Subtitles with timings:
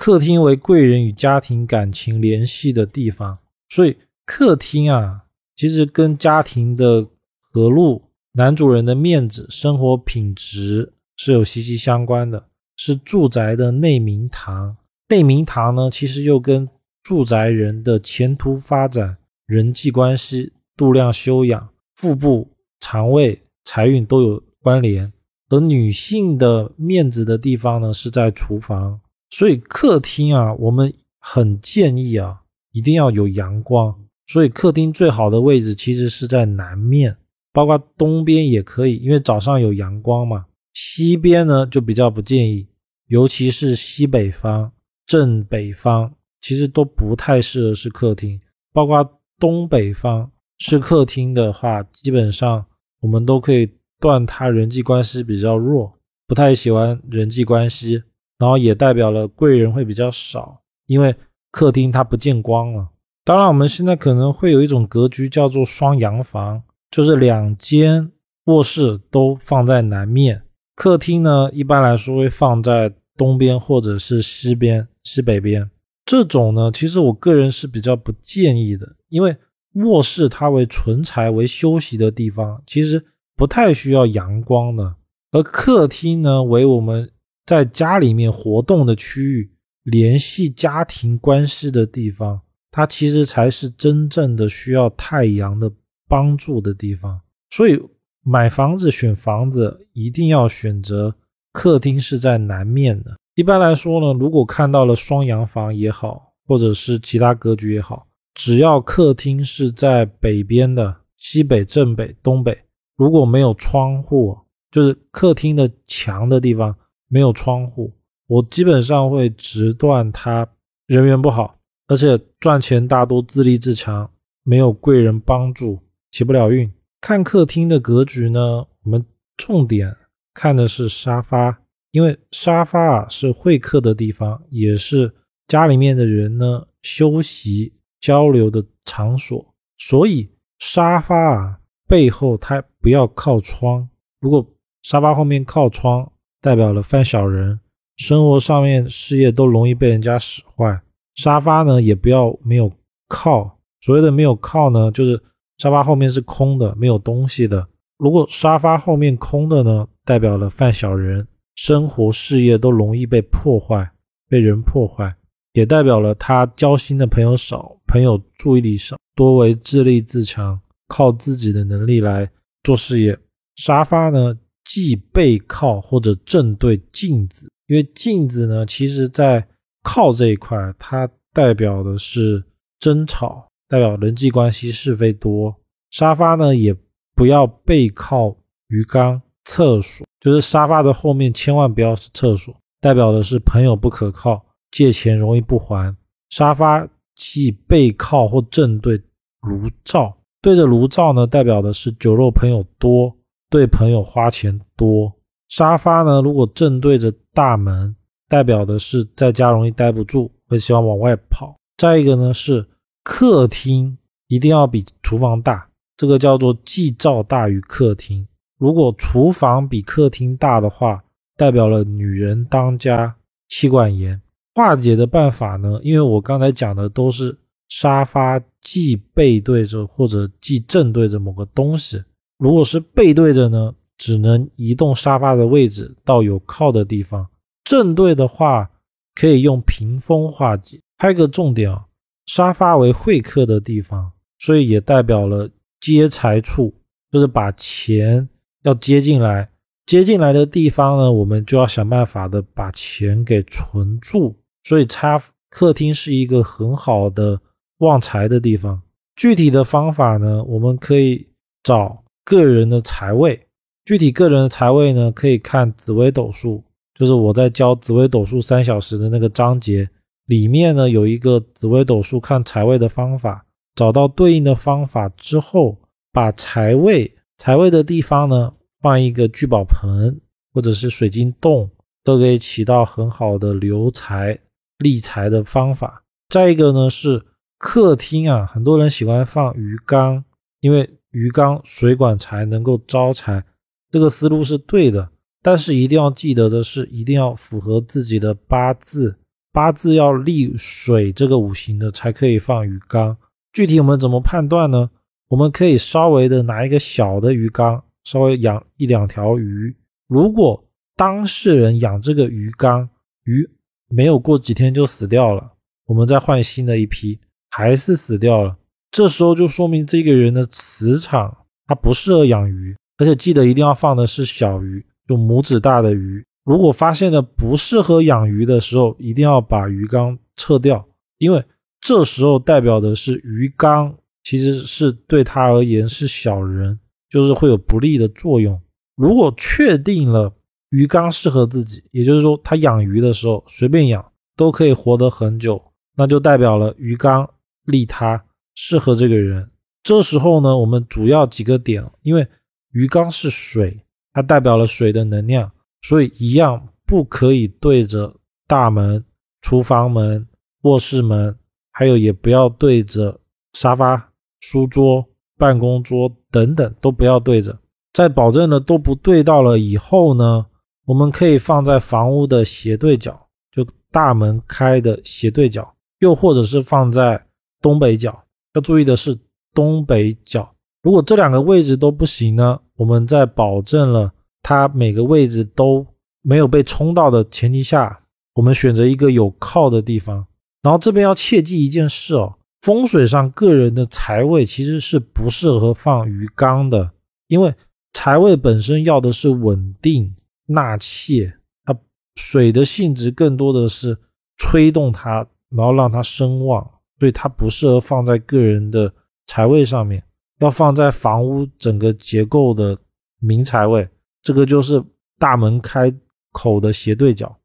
[0.00, 5.24] 客厅为贵人与家庭感情联系的地方，所以客厅啊，
[5.56, 7.06] 其实跟家庭的
[7.52, 8.02] 和睦、
[8.32, 12.46] 男主人的面子、生活品质是有息息相关的，
[12.78, 14.74] 是住宅的内明堂。
[15.10, 16.66] 内明堂呢，其实又跟
[17.02, 22.48] 住宅人的前途发展、人际关系、度量修养、腹部、
[22.80, 25.12] 肠胃、财运都有关联。
[25.50, 28.98] 而女性的面子的地方呢，是在厨房。
[29.30, 33.94] 所以客厅啊，我们很建议啊，一定要有阳光。
[34.26, 37.16] 所以客厅最好的位置其实是在南面，
[37.52, 40.46] 包括东边也可以，因为早上有阳光嘛。
[40.72, 42.66] 西边呢就比较不建议，
[43.08, 44.70] 尤其是西北方、
[45.04, 48.40] 正北方，其实都不太适合是客厅。
[48.72, 52.64] 包括东北方是客厅的话，基本上
[53.00, 53.68] 我们都可以
[53.98, 55.92] 断他人际关系比较弱，
[56.28, 58.02] 不太喜欢人际关系。
[58.40, 61.14] 然后也代表了贵人会比较少，因为
[61.50, 62.88] 客厅它不见光了。
[63.22, 68.10] 当然，我们现在可能会有一种格局叫做双阳房，就是两间
[68.46, 70.42] 卧室都放在南面，
[70.74, 75.70] 客厅呢一般来说会放在东边或者是西边、西北边。
[76.06, 79.36] 这种呢，其实我个人是比较不建议的，因为
[79.74, 83.04] 卧室它为存财、为休息的地方，其实
[83.36, 84.94] 不太需要阳光的，
[85.30, 87.10] 而客厅呢为我们。
[87.50, 89.50] 在家里面活动的区域，
[89.82, 95.68] 联系家庭关系的地方，它其实才是真正的需要太阳的
[96.08, 97.20] 帮助的地方。
[97.50, 97.76] 所以
[98.22, 101.12] 买房子选房子一定要选择
[101.50, 103.16] 客厅是在南面的。
[103.34, 112.56] 一般来说呢，如果看到了双阳房也好，或者是其他格局也好，只要客厅是在北边的西北、正北、东北，
[112.96, 114.38] 如果没有窗户，
[114.70, 116.72] 就是客厅的墙的地方。
[117.12, 117.92] 没有窗户，
[118.28, 120.48] 我基本上会直断他
[120.86, 121.58] 人缘不好，
[121.88, 124.08] 而且赚钱大多自立自强，
[124.44, 125.80] 没有贵人帮助，
[126.12, 126.72] 起不了运。
[127.00, 129.04] 看客厅的格局呢，我们
[129.36, 129.96] 重点
[130.32, 135.12] 看的是沙发，因为沙发啊是会客的地方，也是
[135.48, 140.30] 家里面的人呢休息交流的场所，所以
[140.60, 141.58] 沙发啊
[141.88, 143.88] 背后它不要靠窗，
[144.20, 144.46] 如果
[144.82, 146.12] 沙发后面靠窗。
[146.40, 147.60] 代表了犯小人，
[147.96, 150.80] 生活上面事业都容易被人家使坏。
[151.16, 152.72] 沙发呢也不要没有
[153.08, 155.20] 靠，所谓的没有靠呢，就是
[155.58, 157.66] 沙发后面是空的，没有东西的。
[157.98, 163.90] 如果沙发后面空的呢，代表了犯小人，生活事业都容易被破坏，
[164.28, 165.14] 被人破坏，
[165.52, 170.58] 也代表了他交心的朋友少，朋友注意力少，多为自立自强，
[170.88, 172.30] 靠自己的能力来
[172.62, 173.18] 做事业。
[173.56, 174.34] 沙发呢？
[174.72, 179.44] 既背靠或者正对镜子，因为镜子呢，其实在
[179.82, 182.40] 靠这一块，它代表的是
[182.78, 185.52] 争吵，代表人际关系是非多。
[185.90, 186.72] 沙发呢，也
[187.16, 188.36] 不要背靠
[188.68, 195.92] 鱼缸、厕所，就是沙发的后面千万不要是厕所，代表的是朋友不可靠，借钱容易不还。
[196.28, 199.02] 沙发既背靠或正对
[199.40, 203.12] 炉灶，对着炉灶呢，代表的是酒肉朋友多。
[203.50, 205.12] 对朋友花钱多，
[205.48, 206.22] 沙发呢？
[206.22, 207.94] 如果正对着大门，
[208.28, 211.56] 代表的是在家容易待不住，会喜欢往外跑。
[211.76, 212.64] 再一个呢，是
[213.02, 218.24] 客厅一定要比厨房大，这个叫做既灶大于客厅。
[218.56, 221.02] 如果厨房比客厅大的话，
[221.36, 223.16] 代表了女人当家，
[223.48, 224.20] 妻管严。
[224.54, 225.80] 化解的办法呢？
[225.82, 227.36] 因为我刚才讲的都是
[227.68, 232.00] 沙发既背对着或者既正对着某个东西。
[232.40, 237.22] 如果是背对着呢，只能移动沙发的位置到有靠的地方；
[237.64, 238.70] 正对的话，
[239.14, 240.80] 可以用屏风化解。
[240.96, 241.84] 还有个重点啊，
[242.24, 245.50] 沙发为会客的地方，所以也代表了
[245.82, 246.72] 接财处，
[247.12, 248.26] 就是把钱
[248.62, 249.46] 要接进来。
[249.84, 254.34] 接进来的地方呢，我们就要想办法的把钱给存住。
[254.64, 257.38] 所以，插客厅是一个很好的
[257.80, 258.80] 旺财的地方。
[259.14, 261.26] 具体的方法呢，我们可以
[261.62, 262.02] 找。
[262.24, 263.46] 个人的财位，
[263.84, 266.62] 具体个人的财位呢，可以看紫微斗数，
[266.94, 269.88] 就是我在教紫微斗数三小时的那个章节
[270.26, 273.44] 里面呢，有一个紫微斗数看财位的方法。
[273.74, 275.76] 找到对应的方法之后，
[276.12, 280.20] 把财位财位的地方呢，放一个聚宝盆
[280.52, 281.70] 或者是水晶洞，
[282.04, 284.38] 都可以起到很好的留财
[284.78, 286.02] 利财的方法。
[286.28, 287.24] 再一个呢，是
[287.58, 290.24] 客厅啊，很多人喜欢放鱼缸，
[290.60, 290.88] 因为。
[291.10, 293.44] 鱼缸水管才能够招财，
[293.90, 295.10] 这个思路是对的，
[295.42, 299.16] 但是一定要记得的是，一定要符合自己的八字，
[299.52, 303.16] 八字要立水这个五行的才可以放鱼缸。
[303.52, 304.90] 具体我们怎么判断呢？
[305.28, 309.76] 我们可以稍微的拿一个小的鱼缸，稍微养一两条鱼。
[310.08, 310.64] 如果
[310.96, 312.88] 当事人养这个鱼缸，
[313.24, 313.48] 鱼
[313.88, 315.52] 没有过几天就死掉了，
[315.86, 317.18] 我们再换新的一批，
[317.50, 318.56] 还是死掉了，
[318.90, 326.24] 这时候就说明这个人的磁场他不适合养鱼，而且记得一定要放的是小鱼，就拇指大的鱼。
[326.44, 330.84] 如果发现了不适合养鱼的时候，一定要把鱼缸撤掉，
[331.18, 331.44] 因为
[331.80, 333.94] 这时候代表的是鱼缸
[334.24, 336.78] 其实是对他而言是小人，
[337.08, 338.60] 就是会有不利的作用。
[338.96, 340.32] 如果确定了
[340.70, 344.04] 鱼缸适合自己，也就是说他养鱼的时候随便养
[344.36, 345.62] 都可以活得很久，
[345.96, 347.28] 那就代表了鱼缸
[347.66, 348.22] 利他，
[348.54, 349.50] 适合这个人。
[349.82, 352.26] 这时候呢，我们主要几个点，因为
[352.72, 355.50] 鱼缸是水，它代表了水的能量。
[355.82, 358.14] 所以一样不可以对着
[358.46, 359.02] 大门、
[359.40, 360.28] 厨房门、
[360.62, 361.34] 卧室门，
[361.72, 363.18] 还有也不要对着
[363.54, 365.02] 沙发、书桌、
[365.38, 367.58] 办公桌等等，都不要对着。
[367.94, 370.44] 在保证了都不对到了以后呢，
[370.84, 377.26] 我们可以放在房屋的斜对角，就大门开的斜对角，又或者是放在
[377.62, 378.22] 东北角。
[378.54, 379.18] 要注意的是
[379.54, 380.54] 东北角。
[380.82, 384.12] 如果这两个位置都不行呢，我们在保证了。
[384.42, 385.86] 它每个位置都
[386.22, 388.00] 没有被冲到的前提下，
[388.32, 390.26] 我们选择一个有靠的地方。
[390.62, 396.90] 然后这边要切记一件事哦，风水上个人的财位其实是不适合放鱼缸的，
[397.28, 397.54] 因为
[397.92, 400.16] 财位本身要的是稳定
[400.46, 401.30] 纳气，
[401.66, 401.78] 它
[402.16, 403.98] 水的性质更多的是
[404.38, 406.66] 吹动它，然后让它声旺，
[407.00, 408.92] 所以它不适合放在个人的
[409.26, 410.04] 财位上面，
[410.40, 412.78] 要放在房屋整个结构的
[413.20, 413.88] 明财位。
[414.22, 414.84] 这个就是
[415.18, 415.90] 大门开
[416.30, 417.39] 口的斜对角，